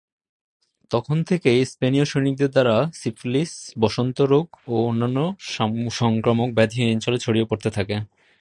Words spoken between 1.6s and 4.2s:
স্পেনীয় সৈনিকদের দ্বারা সিফিলিস, বসন্ত